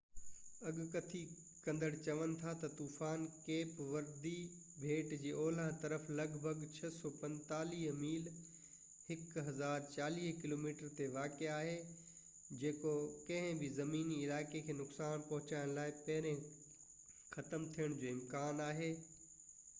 [0.69, 1.19] اڳڪٿي
[1.63, 4.37] ڪندڙ چون ٿا تہ طوفان ڪيپ وردي
[4.85, 8.29] ٻيٽ جي اولهہ طرف لڳ ڀڳ 645 ميل
[9.17, 11.75] 1040 ڪلو ميٽر تي واقع آهي،
[12.63, 12.93] جيڪو
[13.29, 16.41] ڪنهن بہ زميني علائقي کي نقصان پهچائڻ کان پهرين
[17.37, 18.89] ختم ٿيڻ جو امڪان آهي